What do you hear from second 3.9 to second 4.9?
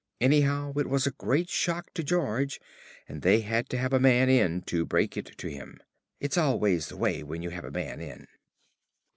a man in to